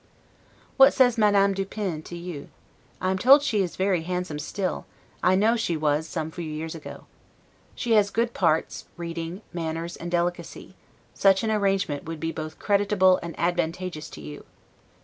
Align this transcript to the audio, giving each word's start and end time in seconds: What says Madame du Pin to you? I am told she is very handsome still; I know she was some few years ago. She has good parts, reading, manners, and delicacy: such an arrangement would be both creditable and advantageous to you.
What 0.77 0.95
says 0.95 1.15
Madame 1.15 1.53
du 1.53 1.63
Pin 1.63 2.01
to 2.05 2.17
you? 2.17 2.49
I 2.99 3.11
am 3.11 3.19
told 3.19 3.43
she 3.43 3.61
is 3.61 3.75
very 3.75 4.01
handsome 4.01 4.39
still; 4.39 4.87
I 5.21 5.35
know 5.35 5.55
she 5.55 5.77
was 5.77 6.07
some 6.07 6.31
few 6.31 6.43
years 6.43 6.73
ago. 6.73 7.05
She 7.75 7.91
has 7.91 8.09
good 8.09 8.33
parts, 8.33 8.85
reading, 8.97 9.43
manners, 9.53 9.95
and 9.95 10.09
delicacy: 10.09 10.73
such 11.13 11.43
an 11.43 11.51
arrangement 11.51 12.05
would 12.05 12.19
be 12.19 12.31
both 12.31 12.57
creditable 12.57 13.19
and 13.21 13.39
advantageous 13.39 14.09
to 14.09 14.21
you. 14.21 14.43